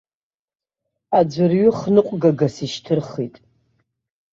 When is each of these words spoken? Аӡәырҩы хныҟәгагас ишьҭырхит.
Аӡәырҩы 1.17 1.69
хныҟәгагас 1.77 2.55
ишьҭырхит. 2.65 3.35